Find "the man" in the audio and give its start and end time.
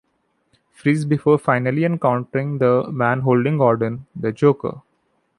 2.57-3.19